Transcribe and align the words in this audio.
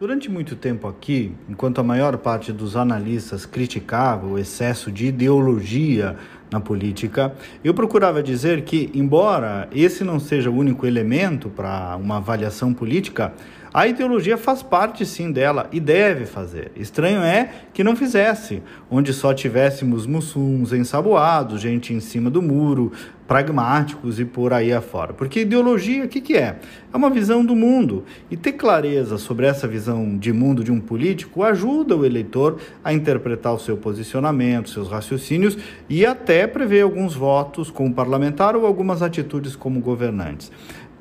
Durante 0.00 0.28
muito 0.28 0.56
tempo 0.56 0.88
aqui, 0.88 1.32
enquanto 1.48 1.80
a 1.80 1.84
maior 1.84 2.18
parte 2.18 2.52
dos 2.52 2.74
analistas 2.74 3.46
criticava 3.46 4.26
o 4.26 4.36
excesso 4.36 4.90
de 4.90 5.06
ideologia 5.06 6.16
na 6.50 6.58
política, 6.58 7.32
eu 7.62 7.72
procurava 7.72 8.20
dizer 8.20 8.62
que, 8.62 8.90
embora 8.92 9.68
esse 9.72 10.02
não 10.02 10.18
seja 10.18 10.50
o 10.50 10.56
único 10.56 10.84
elemento 10.84 11.48
para 11.48 11.96
uma 11.96 12.16
avaliação 12.16 12.74
política, 12.74 13.32
a 13.74 13.88
ideologia 13.88 14.36
faz 14.36 14.62
parte 14.62 15.04
sim 15.04 15.32
dela 15.32 15.68
e 15.72 15.80
deve 15.80 16.26
fazer. 16.26 16.70
Estranho 16.76 17.22
é 17.22 17.50
que 17.72 17.82
não 17.82 17.96
fizesse, 17.96 18.62
onde 18.88 19.12
só 19.12 19.34
tivéssemos 19.34 20.06
mussums 20.06 20.72
ensaboados, 20.72 21.60
gente 21.60 21.92
em 21.92 21.98
cima 21.98 22.30
do 22.30 22.40
muro, 22.40 22.92
pragmáticos 23.26 24.20
e 24.20 24.24
por 24.24 24.52
aí 24.52 24.72
afora. 24.72 25.12
Porque 25.12 25.40
ideologia, 25.40 26.04
o 26.04 26.08
que, 26.08 26.20
que 26.20 26.36
é? 26.36 26.60
É 26.92 26.96
uma 26.96 27.10
visão 27.10 27.44
do 27.44 27.56
mundo. 27.56 28.04
E 28.30 28.36
ter 28.36 28.52
clareza 28.52 29.18
sobre 29.18 29.46
essa 29.46 29.66
visão 29.66 30.16
de 30.16 30.32
mundo 30.32 30.62
de 30.62 30.70
um 30.70 30.78
político 30.78 31.42
ajuda 31.42 31.96
o 31.96 32.04
eleitor 32.04 32.60
a 32.84 32.92
interpretar 32.92 33.54
o 33.54 33.58
seu 33.58 33.76
posicionamento, 33.76 34.70
seus 34.70 34.88
raciocínios 34.88 35.58
e 35.88 36.06
até 36.06 36.46
prever 36.46 36.82
alguns 36.82 37.16
votos 37.16 37.72
como 37.72 37.92
parlamentar 37.92 38.54
ou 38.54 38.66
algumas 38.66 39.02
atitudes 39.02 39.56
como 39.56 39.80
governantes. 39.80 40.52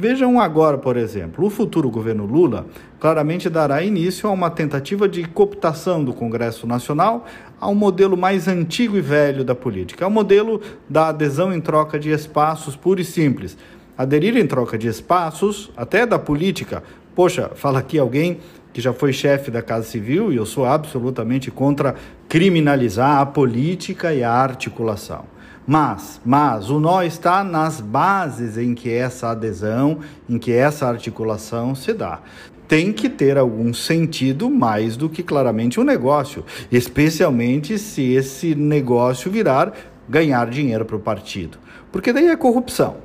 Vejam 0.00 0.40
agora, 0.40 0.78
por 0.78 0.96
exemplo, 0.96 1.44
o 1.44 1.50
futuro 1.50 1.90
governo 1.90 2.24
Lula 2.24 2.64
claramente 2.98 3.50
dará 3.50 3.82
início 3.82 4.26
a 4.26 4.32
uma 4.32 4.48
tentativa 4.48 5.06
de 5.06 5.24
cooptação 5.24 6.02
do 6.02 6.14
Congresso 6.14 6.66
Nacional 6.66 7.26
a 7.60 7.68
um 7.68 7.74
modelo 7.74 8.16
mais 8.16 8.48
antigo 8.48 8.96
e 8.96 9.02
velho 9.02 9.44
da 9.44 9.54
política. 9.54 10.02
É 10.02 10.08
o 10.08 10.10
modelo 10.10 10.62
da 10.88 11.08
adesão 11.08 11.52
em 11.52 11.60
troca 11.60 11.98
de 11.98 12.08
espaços 12.08 12.74
puro 12.74 12.98
e 12.98 13.04
simples. 13.04 13.58
Aderir 13.98 14.38
em 14.38 14.46
troca 14.46 14.78
de 14.78 14.88
espaços, 14.88 15.70
até 15.76 16.06
da 16.06 16.18
política. 16.18 16.82
Poxa, 17.14 17.50
fala 17.54 17.80
aqui 17.80 17.98
alguém 17.98 18.38
que 18.72 18.80
já 18.80 18.94
foi 18.94 19.12
chefe 19.12 19.50
da 19.50 19.60
Casa 19.60 19.84
Civil 19.84 20.32
e 20.32 20.36
eu 20.36 20.46
sou 20.46 20.64
absolutamente 20.64 21.50
contra 21.50 21.94
criminalizar 22.26 23.20
a 23.20 23.26
política 23.26 24.14
e 24.14 24.24
a 24.24 24.32
articulação. 24.32 25.26
Mas, 25.66 26.20
mas 26.24 26.70
o 26.70 26.80
nó 26.80 27.02
está 27.02 27.44
nas 27.44 27.80
bases 27.80 28.58
em 28.58 28.74
que 28.74 28.90
essa 28.90 29.30
adesão, 29.30 29.98
em 30.28 30.38
que 30.38 30.52
essa 30.52 30.86
articulação 30.86 31.74
se 31.74 31.92
dá. 31.92 32.20
Tem 32.66 32.92
que 32.92 33.08
ter 33.08 33.36
algum 33.36 33.74
sentido 33.74 34.48
mais 34.48 34.96
do 34.96 35.08
que 35.08 35.22
claramente 35.22 35.78
um 35.80 35.84
negócio, 35.84 36.44
especialmente 36.70 37.78
se 37.78 38.12
esse 38.12 38.54
negócio 38.54 39.30
virar 39.30 39.72
ganhar 40.08 40.48
dinheiro 40.48 40.84
para 40.84 40.96
o 40.96 41.00
partido. 41.00 41.58
Porque 41.92 42.12
daí 42.12 42.28
é 42.28 42.36
corrupção. 42.36 42.96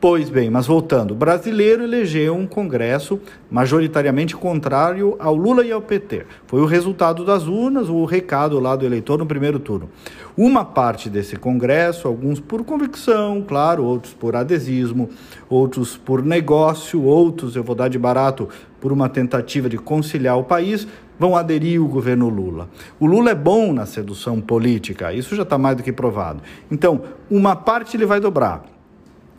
Pois 0.00 0.30
bem, 0.30 0.48
mas 0.48 0.64
voltando, 0.64 1.10
o 1.10 1.16
brasileiro 1.16 1.82
elegeu 1.82 2.32
um 2.36 2.46
Congresso 2.46 3.18
majoritariamente 3.50 4.36
contrário 4.36 5.16
ao 5.18 5.34
Lula 5.34 5.64
e 5.64 5.72
ao 5.72 5.82
PT. 5.82 6.24
Foi 6.46 6.60
o 6.60 6.66
resultado 6.66 7.24
das 7.24 7.48
urnas, 7.48 7.88
o 7.88 8.04
recado 8.04 8.60
lá 8.60 8.76
do 8.76 8.86
eleitor 8.86 9.18
no 9.18 9.26
primeiro 9.26 9.58
turno. 9.58 9.90
Uma 10.36 10.64
parte 10.64 11.10
desse 11.10 11.34
Congresso, 11.34 12.06
alguns 12.06 12.38
por 12.38 12.64
convicção, 12.64 13.42
claro, 13.42 13.82
outros 13.82 14.14
por 14.14 14.36
adesismo, 14.36 15.10
outros 15.50 15.96
por 15.96 16.24
negócio, 16.24 17.02
outros, 17.02 17.56
eu 17.56 17.64
vou 17.64 17.74
dar 17.74 17.88
de 17.88 17.98
barato, 17.98 18.48
por 18.80 18.92
uma 18.92 19.08
tentativa 19.08 19.68
de 19.68 19.78
conciliar 19.78 20.38
o 20.38 20.44
país, 20.44 20.86
vão 21.18 21.36
aderir 21.36 21.82
o 21.82 21.88
governo 21.88 22.28
Lula. 22.28 22.68
O 23.00 23.06
Lula 23.06 23.30
é 23.30 23.34
bom 23.34 23.72
na 23.72 23.86
sedução 23.86 24.40
política, 24.40 25.12
isso 25.12 25.34
já 25.34 25.42
está 25.42 25.58
mais 25.58 25.76
do 25.76 25.82
que 25.82 25.92
provado. 25.92 26.42
Então, 26.70 27.02
uma 27.30 27.56
parte 27.56 27.96
ele 27.96 28.06
vai 28.06 28.20
dobrar 28.20 28.64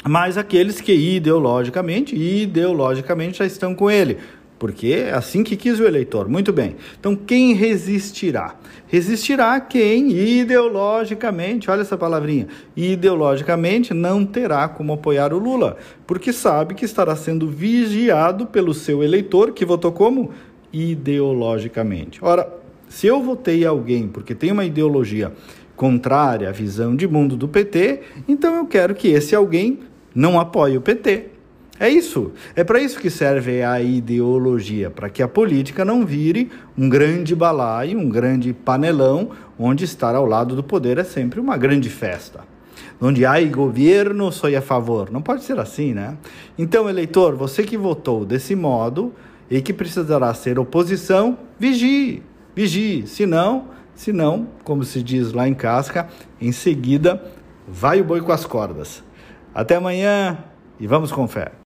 mas 0.08 0.38
aqueles 0.38 0.80
que 0.80 0.94
ideologicamente, 0.94 2.16
ideologicamente 2.16 3.40
já 3.40 3.46
estão 3.46 3.76
com 3.76 3.92
ele, 3.92 4.18
porque 4.58 4.88
é 4.88 5.14
assim 5.14 5.44
que 5.44 5.56
quis 5.56 5.80
o 5.80 5.86
eleitor. 5.86 6.28
Muito 6.28 6.52
bem. 6.52 6.76
Então, 7.00 7.16
quem 7.16 7.54
resistirá? 7.54 8.56
Resistirá 8.88 9.60
quem 9.60 10.12
ideologicamente, 10.12 11.72
olha 11.72 11.82
essa 11.82 11.98
palavrinha, 11.98 12.48
ideologicamente 12.76 13.94
não 13.94 14.26
terá 14.26 14.68
como 14.68 14.94
apoiar 14.94 15.34
o 15.34 15.40
Lula, 15.40 15.78
porque 16.06 16.34
sabe 16.34 16.74
que 16.74 16.86
estará 16.86 17.16
sendo 17.16 17.48
vigiado 17.48 18.48
pelo 18.48 18.74
seu 18.74 19.02
eleitor 19.02 19.52
que 19.52 19.66
votou 19.66 19.92
como 19.92 20.32
ideologicamente. 20.72 22.20
Ora, 22.24 22.52
se 22.88 23.08
eu 23.08 23.22
votei 23.22 23.66
alguém 23.66 24.08
porque 24.08 24.34
tem 24.34 24.52
uma 24.52 24.66
ideologia 24.66 25.32
contrária 25.76 26.50
à 26.50 26.52
visão 26.52 26.96
de 26.96 27.08
mundo 27.08 27.38
do 27.38 27.48
PT, 27.48 28.02
então 28.28 28.56
eu 28.56 28.66
quero 28.66 28.94
que 28.94 29.08
esse 29.08 29.36
alguém 29.36 29.80
não 30.14 30.40
apoie 30.40 30.78
o 30.78 30.82
PT. 30.82 31.28
É 31.80 31.88
isso. 31.88 32.34
É 32.54 32.64
para 32.64 32.82
isso 32.82 33.00
que 33.00 33.10
serve 33.10 33.64
a 33.64 33.82
ideologia, 33.82 34.90
para 34.90 35.10
que 35.10 35.24
a 35.24 35.28
política 35.30 35.86
não 35.86 36.06
vire 36.06 36.52
um 36.78 36.90
grande 36.90 37.34
balaio, 37.34 37.98
um 37.98 38.10
grande 38.10 38.52
panelão, 38.52 39.30
onde 39.58 39.86
estar 39.86 40.14
ao 40.14 40.26
lado 40.26 40.56
do 40.56 40.64
poder 40.64 40.98
é 40.98 41.06
sempre 41.06 41.40
uma 41.40 41.56
grande 41.56 41.90
festa. 41.90 42.42
Onde 43.02 43.26
há 43.26 43.42
governo, 43.46 44.30
sou 44.30 44.54
a 44.54 44.62
favor. 44.62 45.10
Não 45.10 45.22
pode 45.22 45.46
ser 45.46 45.58
assim, 45.58 45.94
né? 45.94 46.18
Então, 46.58 46.90
eleitor, 46.90 47.36
você 47.36 47.64
que 47.64 47.78
votou 47.78 48.26
desse 48.26 48.56
modo 48.56 49.14
e 49.50 49.62
que 49.62 49.74
precisará 49.74 50.34
ser 50.34 50.60
oposição, 50.60 51.38
vigie, 51.58 52.24
vigie. 52.56 53.08
Se 53.08 53.26
não, 53.26 53.70
se 53.96 54.14
não, 54.14 54.48
como 54.64 54.84
se 54.84 55.02
diz 55.02 55.34
lá 55.34 55.48
em 55.48 55.54
Casca, 55.54 56.08
em 56.40 56.52
seguida 56.52 57.24
vai 57.68 58.02
o 58.02 58.04
boi 58.04 58.22
com 58.22 58.32
as 58.32 58.46
cordas. 58.46 59.04
Até 59.54 59.76
amanhã 59.76 60.38
e 60.80 60.88
vamos 60.88 61.12
com 61.12 61.28
fé. 61.28 61.52